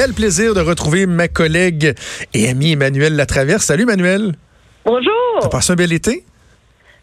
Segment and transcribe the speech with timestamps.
[0.00, 1.92] Quel plaisir de retrouver ma collègue
[2.32, 3.64] et amie Emmanuel Latraverse.
[3.64, 4.36] Salut Emmanuel.
[4.84, 5.38] Bonjour.
[5.40, 6.24] T'as passé un bel été?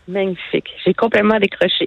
[0.07, 0.69] Magnifique.
[0.85, 1.85] J'ai complètement décroché.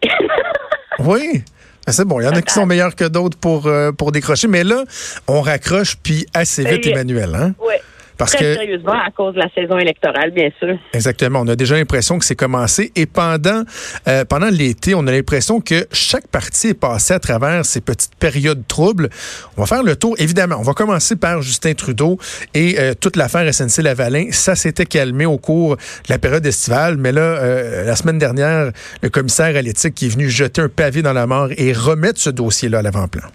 [0.98, 1.42] oui.
[1.86, 4.12] Ben, c'est bon, il y en a qui sont meilleurs que d'autres pour, euh, pour
[4.12, 4.84] décrocher, mais là,
[5.26, 7.34] on raccroche puis assez vite, Emmanuel.
[7.34, 7.54] Hein?
[7.58, 7.76] Oui.
[8.18, 10.76] Parce Très que, sérieusement, à cause de la saison électorale, bien sûr.
[10.92, 11.40] Exactement.
[11.42, 12.90] On a déjà l'impression que c'est commencé.
[12.96, 13.62] Et pendant,
[14.08, 18.16] euh, pendant l'été, on a l'impression que chaque parti est passé à travers ces petites
[18.16, 19.08] périodes troubles.
[19.56, 20.16] On va faire le tour.
[20.18, 22.18] Évidemment, on va commencer par Justin Trudeau
[22.54, 24.32] et euh, toute l'affaire SNC-Lavalin.
[24.32, 26.96] Ça s'était calmé au cours de la période estivale.
[26.96, 30.68] Mais là, euh, la semaine dernière, le commissaire à l'éthique qui est venu jeter un
[30.68, 33.28] pavé dans la mort et remettre ce dossier-là à l'avant-plan.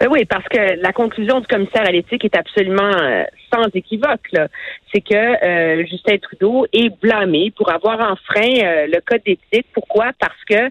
[0.00, 4.30] Ben oui, parce que la conclusion du commissaire à l'éthique est absolument euh, sans équivoque.
[4.94, 9.66] C'est que euh, Justin Trudeau est blâmé pour avoir enfreint euh, le code d'éthique.
[9.72, 10.12] Pourquoi?
[10.20, 10.70] Parce que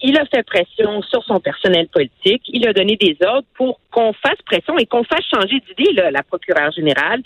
[0.00, 2.42] il a fait pression sur son personnel politique.
[2.48, 6.22] Il a donné des ordres pour qu'on fasse pression et qu'on fasse changer d'idée la
[6.22, 7.20] procureure générale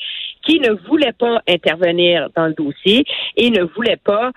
[0.46, 3.04] qui ne voulait pas intervenir dans le dossier
[3.36, 4.32] et ne voulait pas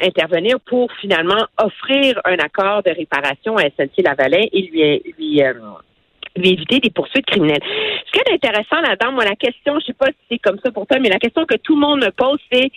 [0.00, 5.42] intervenir pour finalement offrir un accord de réparation à SNC-Lavalin et lui lui
[6.42, 7.62] éviter des poursuites criminelles.
[8.06, 10.70] Ce qui est intéressant là-dedans, moi, la question, je sais pas si c'est comme ça
[10.72, 12.70] pour toi, mais la question que tout le monde me pose, c'est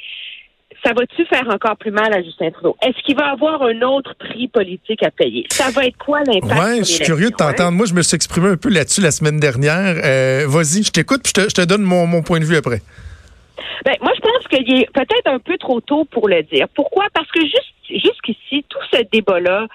[0.83, 2.77] ça va-tu faire encore plus mal à Justin Trudeau?
[2.81, 5.45] Est-ce qu'il va avoir un autre prix politique à payer?
[5.49, 6.61] Ça va être quoi l'impact?
[6.61, 7.71] Oui, je suis curieux de t'entendre.
[7.71, 9.95] Moi, je me suis exprimé un peu là-dessus la semaine dernière.
[10.03, 12.81] Euh, vas-y, je t'écoute puis je te, donne mon, mon, point de vue après.
[13.85, 16.67] Ben, moi, je pense qu'il est peut-être un peu trop tôt pour le dire.
[16.75, 17.05] Pourquoi?
[17.13, 19.67] Parce que juste, jusqu'ici, tout ce débat-là,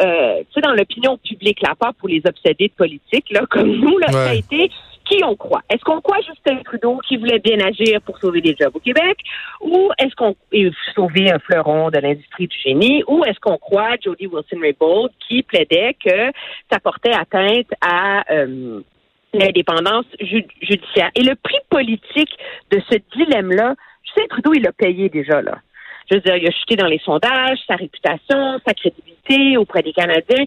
[0.00, 3.70] euh, tu sais, dans l'opinion publique, là, pas pour les obsédés de politique, là, comme
[3.70, 4.70] nous, là, ça a été
[5.04, 5.62] qui on croit?
[5.70, 9.18] Est-ce qu'on croit Justin Trudeau qui voulait bien agir pour sauver des jobs au Québec,
[9.60, 10.34] ou est-ce qu'on
[10.94, 15.94] sauver un fleuron de l'industrie du génie, ou est-ce qu'on croit Jody Wilson-Raybould qui plaidait
[16.02, 16.32] que
[16.70, 18.80] ça portait atteinte à euh,
[19.32, 21.10] l'indépendance judiciaire?
[21.14, 22.30] Et le prix politique
[22.70, 25.58] de ce dilemme-là, Justin Trudeau, il l'a payé déjà là.
[26.10, 29.92] Je veux dire, il a chuté dans les sondages, sa réputation, sa crédibilité auprès des
[29.92, 30.44] Canadiens.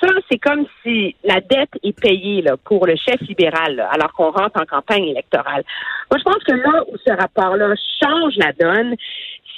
[0.00, 4.30] Ça, c'est comme si la dette est payée là, pour le chef libéral, alors qu'on
[4.30, 5.62] rentre en campagne électorale.
[6.10, 8.96] Moi, je pense que là où ce rapport-là change la donne,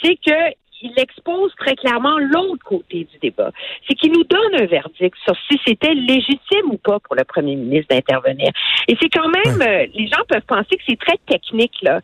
[0.02, 3.50] c'est que il expose très clairement l'autre côté du débat.
[3.88, 7.56] C'est qu'il nous donne un verdict sur si c'était légitime ou pas pour le premier
[7.56, 8.50] ministre d'intervenir.
[8.88, 12.00] Et c'est quand même, euh, les gens peuvent penser que c'est très technique, là.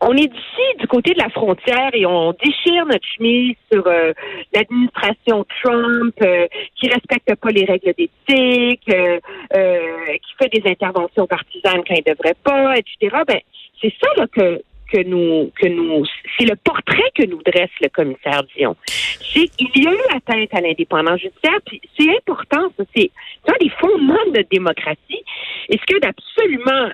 [0.00, 4.12] On est d'ici du côté de la frontière et on déchire notre chemise sur euh,
[4.54, 6.46] l'administration Trump euh,
[6.76, 9.18] qui respecte pas les règles d'éthique, euh,
[9.48, 13.16] qui fait des interventions partisanes quand il devrait pas, etc.
[13.26, 13.40] Ben
[13.80, 14.62] c'est ça là que
[14.92, 16.04] que nous que nous
[16.38, 18.76] c'est le portrait que nous dresse le commissaire Dion.
[18.86, 23.10] C'est il y a eu atteinte à l'indépendance judiciaire, puis c'est important, ça c'est
[23.48, 25.24] un des fondements de notre démocratie.
[25.70, 26.90] Et ce qui est absolument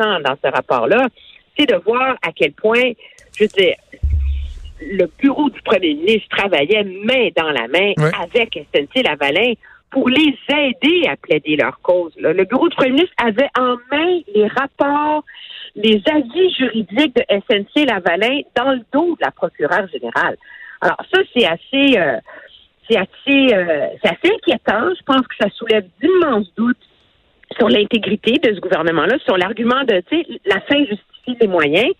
[0.00, 1.08] dans ce rapport-là,
[1.56, 2.92] c'est de voir à quel point,
[3.36, 3.74] je veux dire,
[4.80, 9.54] le bureau du premier ministre travaillait main dans la main avec SNC-Lavalin
[9.90, 12.12] pour les aider à plaider leur cause.
[12.16, 15.24] Le bureau du premier ministre avait en main les rapports,
[15.76, 20.36] les avis juridiques de SNC-Lavalin dans le dos de la procureure générale.
[20.80, 22.18] Alors ça, c'est assez, euh,
[22.88, 24.92] c'est assez, euh, c'est assez inquiétant.
[24.98, 26.76] Je pense que ça soulève d'immenses doutes
[27.56, 31.92] sur l'intégrité de ce gouvernement-là, sur l'argument de, tu sais, la fin justifie les moyens.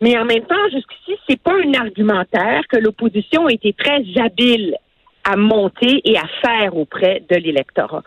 [0.00, 4.76] Mais en même temps, jusqu'ici, c'est pas un argumentaire que l'opposition a été très habile
[5.24, 8.02] à monter et à faire auprès de l'électorat.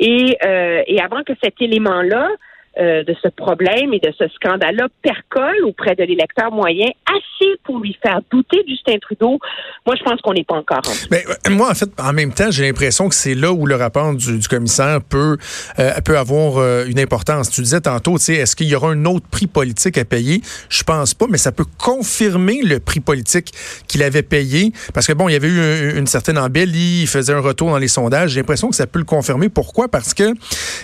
[0.00, 2.28] Et, euh, et avant que cet élément-là
[2.76, 7.78] euh, de ce problème et de ce scandale-là percole auprès de l'électeur moyen assez pour
[7.78, 9.38] lui faire douter Justin Trudeau.
[9.86, 10.82] Moi, je pense qu'on n'est pas encore.
[11.08, 13.76] Mais euh, moi, en fait, en même temps, j'ai l'impression que c'est là où le
[13.76, 15.36] rapport du, commissaire peut
[15.78, 17.48] euh, peut avoir une importance.
[17.48, 20.40] Tu disais tantôt, tu sais, est-ce qu'il y aura un autre prix politique à payer?
[20.68, 23.52] Je pense pas, mais ça peut confirmer le prix politique
[23.86, 27.34] qu'il avait payé, parce que bon, il y avait eu une, certaine embellie, il faisait
[27.34, 28.30] un retour dans les sondages.
[28.30, 29.48] J'ai l'impression que ça peut le confirmer.
[29.48, 29.86] Pourquoi?
[29.86, 30.34] Parce que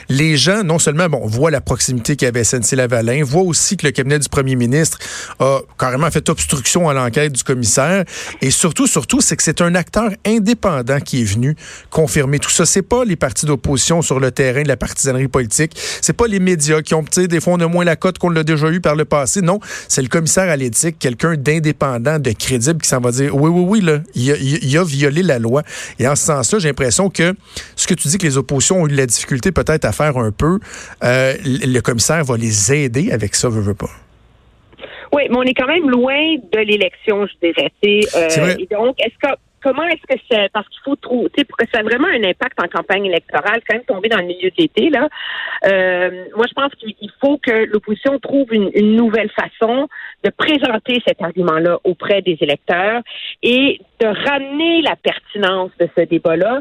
[0.09, 3.87] les gens, non seulement bon, voient la proximité qu'il y avait SNC-Lavalin, voit aussi que
[3.87, 4.99] le cabinet du premier ministre
[5.39, 8.05] a carrément fait obstruction à l'enquête du commissaire.
[8.41, 11.57] Et surtout, surtout, c'est que c'est un acteur indépendant qui est venu
[11.91, 12.67] confirmer tout ça.
[12.67, 15.77] C'est pas les partis d'opposition sur le terrain de la partisanerie politique.
[16.01, 18.45] C'est pas les médias qui ont, tu des fois, on moins la cote qu'on l'a
[18.45, 19.41] déjà eu par le passé.
[19.41, 23.51] Non, c'est le commissaire à l'éthique, quelqu'un d'indépendant, de crédible qui s'en va dire, oui,
[23.51, 25.63] oui, oui, là, il a, il a violé la loi.
[25.99, 27.35] Et en ce sens-là, j'ai l'impression que
[27.77, 30.17] ce que tu dis que les oppositions ont eu de la difficulté peut-être à faire
[30.19, 30.59] un peu,
[31.05, 31.35] euh,
[31.73, 33.91] le commissaire va les aider avec ça, veut, veut pas?
[35.13, 37.73] Oui, mais on est quand même loin de l'élection, je dirais.
[37.85, 41.67] Euh, et donc, est-ce que comment est-ce que c'est parce qu'il faut trouver pour que
[41.73, 44.55] ça ait vraiment un impact en campagne électorale, quand même tomber dans le milieu de
[44.57, 45.09] l'été là.
[45.67, 49.89] Euh, moi, je pense qu'il faut que l'opposition trouve une, une, nouvelle façon
[50.25, 53.03] de présenter cet argument-là auprès des électeurs
[53.43, 56.61] et de ramener la pertinence de ce débat-là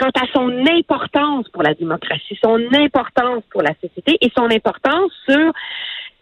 [0.00, 5.12] quant à son importance pour la démocratie, son importance pour la société et son importance
[5.28, 5.52] sur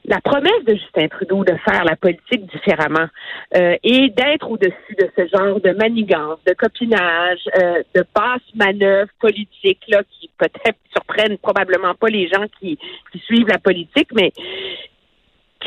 [0.05, 3.07] la promesse de Justin Trudeau de faire la politique différemment
[3.57, 9.11] euh, et d'être au-dessus de ce genre de manigance, de copinage, euh, de basse manœuvre
[9.21, 12.79] politique là, qui peut-être surprennent probablement pas les gens qui,
[13.13, 14.33] qui suivent la politique, mais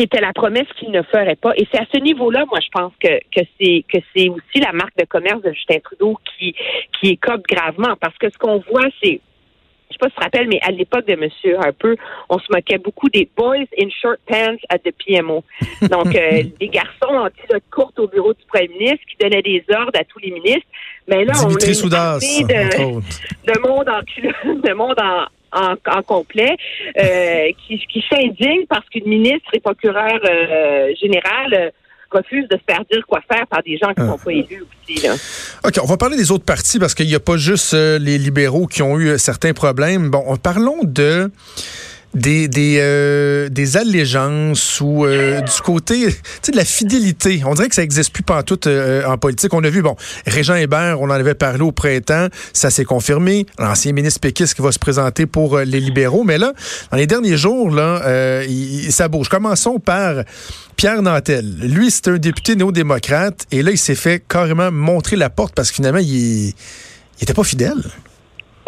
[0.02, 1.52] qui était la promesse qu'il ne ferait pas.
[1.58, 4.72] Et c'est à ce niveau-là, moi, je pense que, que c'est que c'est aussi la
[4.72, 6.56] marque de commerce de Justin Trudeau qui
[7.00, 9.22] qui écope gravement, parce que ce qu'on voit, c'est
[9.90, 11.30] je sais pas si tu te rappelles, mais à l'époque de M.
[11.60, 11.96] Harper,
[12.30, 15.44] on se moquait beaucoup des boys in short pants at the PMO.
[15.82, 19.64] Donc, euh, des garçons en t-shirt courte au bureau du premier ministre qui donnaient des
[19.70, 20.68] ordres à tous les ministres.
[21.08, 21.82] Mais là, on est
[22.44, 24.00] de, de monde en
[24.68, 26.56] de monde en, en, complet,
[26.98, 31.70] euh, qui, qui s'indigne parce qu'une ministre et procureur euh, général euh,
[32.12, 34.26] refuse de se faire dire quoi faire par des gens qui ne sont ah.
[34.26, 35.06] pas élus aussi.
[35.06, 35.14] Là.
[35.64, 38.68] OK, on va parler des autres partis parce qu'il n'y a pas juste les libéraux
[38.68, 40.10] qui ont eu certains problèmes.
[40.10, 41.32] Bon, parlons de
[42.14, 47.42] des des, euh, des allégeances ou euh, du côté de la fidélité.
[47.46, 49.54] On dirait que ça n'existe plus pas euh, en politique.
[49.54, 53.46] On a vu, bon, Régent Hébert, on en avait parlé au printemps, ça s'est confirmé.
[53.58, 56.24] L'ancien ministre péquiste qui va se présenter pour les libéraux.
[56.24, 56.54] Mais là,
[56.92, 59.30] dans les derniers jours, là, il, ça bouge.
[59.30, 60.24] Commençons par
[60.76, 61.46] Pierre Nantel.
[61.62, 65.70] Lui, c'est un député néo-démocrate et là, il s'est fait carrément montrer la porte parce
[65.70, 66.54] que finalement, il, il
[67.24, 67.82] était pas fidèle.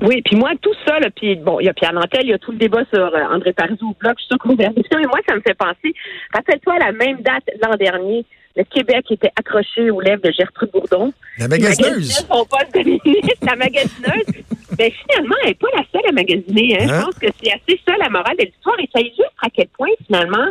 [0.03, 2.33] Oui, puis moi, tout ça, là, puis bon, il y a Pierre Nantel, il y
[2.33, 5.33] a tout le débat sur euh, André Parizou au bloc, sur conversation, et moi, ça
[5.35, 5.95] me fait penser,
[6.33, 8.25] rappelle-toi, à la même date l'an dernier,
[8.57, 11.13] le Québec était accroché aux lèvres de Gertrude Bourdon.
[11.39, 12.25] La magasineuse.
[12.29, 14.43] Son poste de ministre, la magasineuse.
[14.77, 16.77] ben, finalement, elle n'est pas la seule à magasiner.
[16.77, 16.87] Hein?
[16.87, 17.01] Je hein?
[17.05, 19.89] pense que c'est assez ça la morale de l'histoire, et ça illustre à quel point,
[20.05, 20.47] finalement,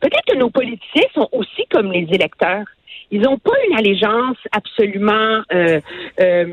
[0.00, 2.66] peut-être que nos politiciens sont aussi comme les électeurs.
[3.10, 5.42] Ils n'ont pas une allégeance absolument...
[5.52, 5.80] Euh,
[6.20, 6.46] euh,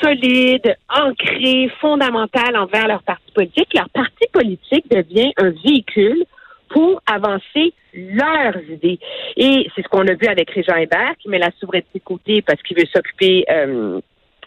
[0.00, 3.72] solide, ancré, fondamental envers leur parti politique.
[3.74, 6.24] Leur parti politique devient un véhicule
[6.68, 8.98] pour avancer leurs idées.
[9.36, 12.42] Et c'est ce qu'on a vu avec Régent Hébert, qui met la souveraineté de côté
[12.42, 14.00] parce qu'il veut s'occuper euh,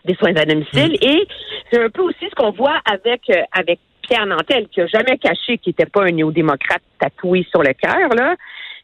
[0.05, 0.97] des soins à domicile.
[1.01, 1.05] Mm.
[1.05, 1.27] Et
[1.71, 5.17] c'est un peu aussi ce qu'on voit avec euh, avec Pierre Nantel, qui a jamais
[5.17, 8.35] caché qu'il n'était pas un néo-démocrate tatoué sur le cœur, là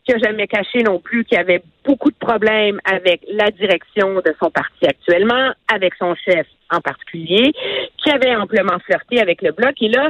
[0.05, 4.35] qui a jamais caché non plus qu'il avait beaucoup de problèmes avec la direction de
[4.41, 7.51] son parti actuellement, avec son chef en particulier,
[7.97, 9.73] qui avait amplement flirté avec le bloc.
[9.81, 10.09] Et là,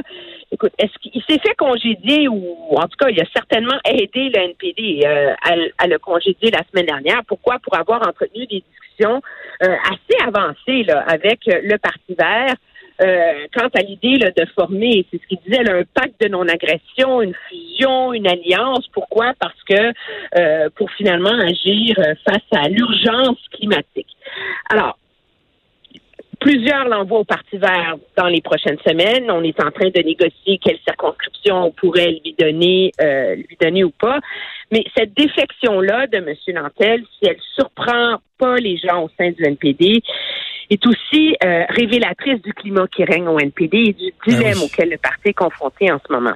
[0.52, 4.38] écoute, est-ce qu'il s'est fait congédier ou en tout cas, il a certainement aidé le
[4.38, 5.34] NPD euh,
[5.78, 7.22] à, le congédier la semaine dernière.
[7.26, 7.58] Pourquoi?
[7.58, 9.22] Pour avoir entretenu des discussions
[9.62, 12.54] euh, assez avancées là, avec le Parti vert
[13.02, 17.34] euh, quant à l'idée de former, c'est ce qu'il disait, un pacte de non-agression, une
[17.48, 18.86] fusion, une alliance.
[18.92, 19.34] Pourquoi?
[19.38, 19.92] Parce que
[20.38, 24.16] euh, pour finalement agir euh, face à l'urgence climatique.
[24.70, 24.98] Alors,
[26.38, 29.30] Plusieurs l'envoient au Parti vert dans les prochaines semaines.
[29.30, 32.92] On est en train de négocier quelle circonscription on pourrait lui donner,
[33.34, 34.20] lui donner ou pas.
[34.70, 36.34] Mais cette défection-là de M.
[36.48, 40.02] Nantel, si elle surprend pas les gens au sein du NPD,
[40.70, 44.98] est aussi euh, révélatrice du climat qui règne au NPD et du dilemme auquel le
[44.98, 46.34] parti est confronté en ce moment.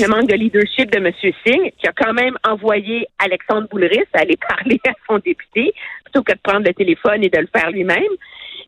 [0.00, 1.10] Le manque de leadership de M.
[1.46, 5.72] Singh, qui a quand même envoyé Alexandre Boulris aller parler à son député,
[6.04, 8.02] plutôt que de prendre le téléphone et de le faire lui-même.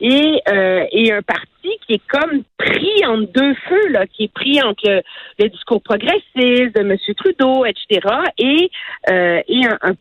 [0.01, 4.33] Et, euh, et un parti qui est comme pris entre deux feux, là, qui est
[4.33, 5.03] pris entre
[5.39, 6.97] le, discours progressiste de M.
[7.17, 8.01] Trudeau, etc.,
[8.39, 8.71] et,
[9.11, 9.95] euh, et un, un,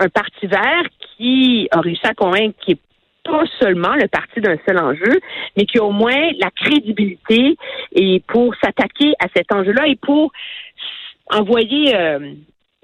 [0.00, 0.84] un, parti vert
[1.16, 2.80] qui a réussi à convaincre qui est
[3.28, 5.20] pas seulement le parti d'un seul enjeu,
[5.56, 7.56] mais qui a au moins la crédibilité
[7.92, 10.32] et pour s'attaquer à cet enjeu-là et pour
[11.30, 12.32] envoyer euh,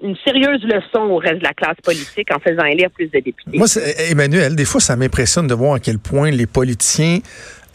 [0.03, 3.57] une sérieuse leçon au reste de la classe politique en faisant élire plus de députés.
[3.57, 3.67] Moi,
[4.09, 7.19] Emmanuel, des fois, ça m'impressionne de voir à quel point les politiciens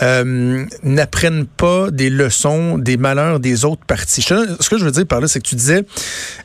[0.03, 4.23] euh, n'apprennent pas des leçons des malheurs des autres partis.
[4.23, 5.85] Ce que je veux dire par là, c'est que tu disais,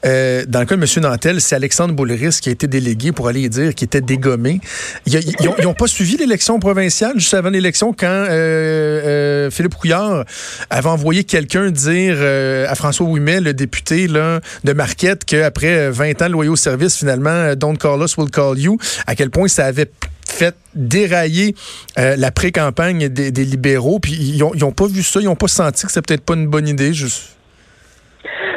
[0.05, 1.03] euh, dans le cas de M.
[1.03, 4.59] Nantel, c'est Alexandre Boulris qui a été délégué pour aller dire qu'il était dégommé.
[5.05, 5.21] Ils
[5.63, 10.25] n'ont pas suivi l'élection provinciale juste avant l'élection quand euh, Philippe Couillard
[10.69, 16.31] avait envoyé quelqu'un dire à François Ouimet, le député de Marquette, qu'après 20 ans de
[16.31, 19.89] loyaux service, finalement, Don't call us, we'll call you, à quel point ça avait
[20.27, 21.53] fait dérailler
[21.97, 25.85] euh, la pré-campagne des, libéraux, puis ils n'ont pas vu ça, ils n'ont pas senti
[25.85, 26.93] que c'était peut-être pas une bonne idée.
[26.93, 27.37] Juste.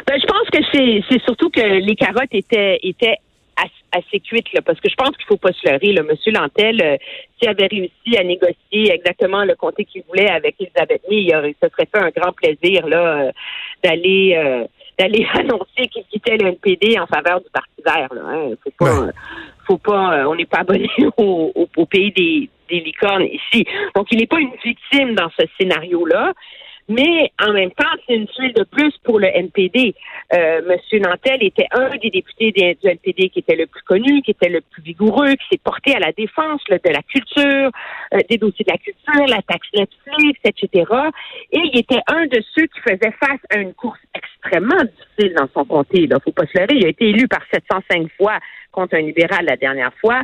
[0.07, 3.17] Ben, je pense que c'est surtout que les carottes étaient, étaient
[3.91, 5.93] assez cuite, là, parce que je pense qu'il faut pas se leurrer.
[5.93, 6.03] Là.
[6.03, 6.97] Monsieur Lantel, euh,
[7.37, 11.55] s'il avait réussi à négocier exactement le comté qu'il voulait avec Elisabeth May, il aurait,
[11.61, 13.31] ce serait fait un grand plaisir là euh,
[13.83, 14.67] d'aller
[14.99, 18.13] d'aller annoncer qu'il quittait le NPD en faveur du Parti vert.
[18.13, 18.49] Là, hein.
[18.63, 19.07] Faut pas,
[19.65, 23.65] faut pas, on n'est pas abonné au, au, pays des, des licornes ici.
[23.95, 26.33] Donc, il n'est pas une victime dans ce scénario-là.
[26.89, 29.93] Mais en même temps, c'est une tuile de plus pour le NPD.
[30.33, 34.31] Euh, Monsieur Nantel était un des députés du NPD qui était le plus connu, qui
[34.31, 37.69] était le plus vigoureux, qui s'est porté à la défense de la culture,
[38.13, 40.91] euh, des dossiers de la culture, la taxe Netflix, etc.
[41.51, 45.47] Et il était un de ceux qui faisait face à une course extrêmement difficile dans
[45.53, 46.01] son comté.
[46.01, 46.73] Il faut pas se leurrer.
[46.75, 48.39] Il a été élu par 705 fois
[48.71, 50.23] contre un libéral la dernière fois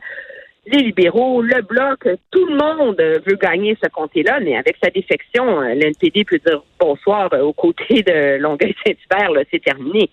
[0.67, 5.61] les libéraux, le bloc, tout le monde veut gagner ce comté-là, mais avec sa défection,
[5.61, 10.09] l'NPD peut dire bonsoir aux côtés de Longueuil-Saint-Hubert, c'est terminé.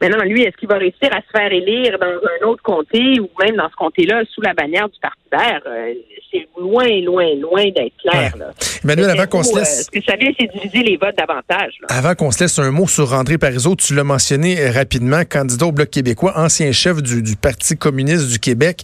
[0.00, 3.28] Maintenant, lui, est-ce qu'il va réussir à se faire élire dans un autre comté ou
[3.42, 5.60] même dans ce comté-là sous la bannière du Parti vert?
[5.66, 5.92] Euh,
[6.30, 8.34] c'est loin, loin, loin d'être clair.
[8.38, 8.52] Là.
[8.84, 9.80] Emmanuel, avant qu'on se laisse...
[9.80, 11.78] Euh, ce que ça vient, c'est diviser les votes davantage.
[11.88, 15.66] Avant qu'on se laisse un mot sur André Parizeau, tu l'as mentionné euh, rapidement, candidat
[15.66, 18.82] au Bloc québécois, ancien chef du, Parti communiste du Québec.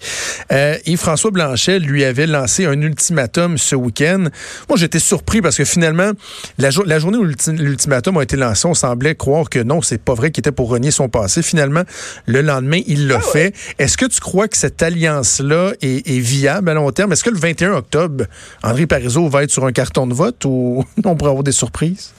[0.53, 4.25] Euh, Yves-François Blanchet lui avait lancé un ultimatum ce week-end.
[4.69, 6.13] Moi, j'étais surpris parce que finalement,
[6.59, 10.15] la, la journée où l'ultimatum a été lancé, on semblait croire que non, c'est pas
[10.15, 11.43] vrai qu'il était pour renier son passé.
[11.43, 11.83] Finalement,
[12.27, 13.55] le lendemain, il l'a ah fait.
[13.79, 17.13] Est-ce que tu crois que cette alliance-là est, est viable à long terme?
[17.13, 18.25] Est-ce que le 21 octobre,
[18.63, 22.15] André Parizeau va être sur un carton de vote ou on pourrait avoir des surprises?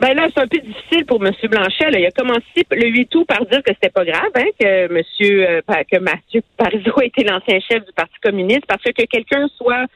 [0.00, 1.32] Ben là, c'est un peu difficile pour M.
[1.50, 1.90] Blanchet.
[1.92, 5.48] Il a commencé le 8 août par dire que c'était pas grave, hein, que Monsieur
[5.48, 9.86] euh, que Mathieu Parizeau était l'ancien chef du Parti communiste, parce que quelqu'un soit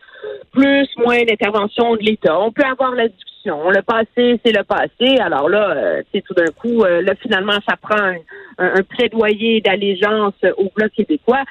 [0.52, 2.38] plus, moins d'intervention de l'État.
[2.38, 3.70] On peut avoir la discussion.
[3.70, 5.18] Le passé, c'est le passé.
[5.20, 8.16] Alors là, c'est euh, tout d'un coup, euh, là, finalement, ça prend un,
[8.58, 11.42] un plaidoyer d'allégeance au Bloc québécois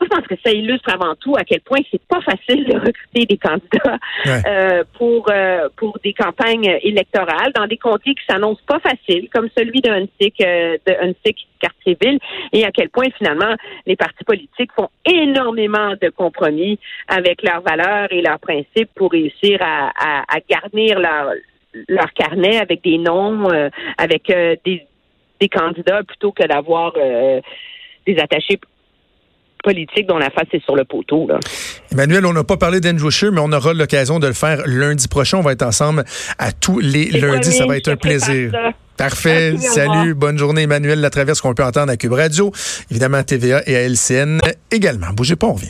[0.00, 3.26] je pense que ça illustre avant tout à quel point c'est pas facile de recruter
[3.26, 3.98] des candidats
[4.46, 9.48] euh, pour euh, pour des campagnes électorales dans des comtés qui s'annoncent pas faciles, comme
[9.56, 12.20] celui de Huntsic, euh, de Huntsic Cartierville,
[12.52, 13.54] et à quel point finalement
[13.86, 19.58] les partis politiques font énormément de compromis avec leurs valeurs et leurs principes pour réussir
[19.60, 21.32] à, à, garnir leur
[21.88, 23.48] leur carnet avec des noms,
[23.98, 24.86] avec des,
[25.40, 28.58] des candidats plutôt que d'avoir des attachés
[29.62, 31.26] politique dont la face est sur le poteau.
[31.28, 31.38] Là.
[31.92, 35.08] Emmanuel, on n'a pas parlé d'Andrew Scheer, mais on aura l'occasion de le faire lundi
[35.08, 35.38] prochain.
[35.38, 36.04] On va être ensemble
[36.38, 37.52] à tous les lundis.
[37.52, 38.52] Ça va être un plaisir.
[38.96, 39.56] Parfait.
[39.58, 40.14] Salut.
[40.14, 41.00] Bonne journée, Emmanuel.
[41.00, 42.52] La traverse qu'on peut entendre à Cube Radio,
[42.90, 45.08] évidemment à TVA et à LCN également.
[45.14, 45.68] Bougez pas, on revient.